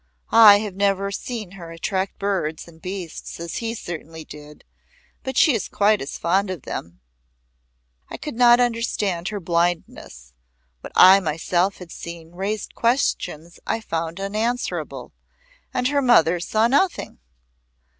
I 0.33 0.61
have 0.61 0.73
never 0.75 1.11
seen 1.11 1.51
her 1.51 1.71
attract 1.71 2.17
birds 2.17 2.67
and 2.67 2.81
beasts 2.81 3.39
as 3.39 3.57
he 3.57 3.75
certainly 3.75 4.25
did, 4.25 4.65
but 5.21 5.37
she 5.37 5.53
is 5.53 5.67
quite 5.67 6.01
as 6.01 6.17
fond 6.17 6.49
of 6.49 6.63
them." 6.63 7.01
I 8.09 8.17
could 8.17 8.33
not 8.33 8.59
understand 8.59 9.27
her 9.27 9.39
blindness 9.39 10.33
what 10.79 10.91
I 10.95 11.19
myself 11.19 11.77
had 11.77 11.91
seen 11.91 12.31
raised 12.31 12.73
questions 12.73 13.59
I 13.67 13.79
found 13.79 14.19
unanswerable, 14.19 15.13
and 15.71 15.89
her 15.89 16.01
mother 16.01 16.39
saw 16.39 16.67
nothing! 16.67 17.19